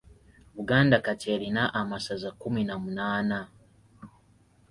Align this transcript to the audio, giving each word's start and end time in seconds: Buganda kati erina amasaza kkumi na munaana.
Buganda 0.55 0.95
kati 1.05 1.27
erina 1.35 1.63
amasaza 1.81 2.29
kkumi 2.33 2.61
na 2.67 2.75
munaana. 2.81 3.39